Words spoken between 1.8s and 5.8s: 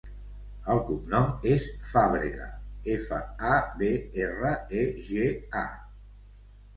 Fabrega: efa, a, be, erra, e, ge, a.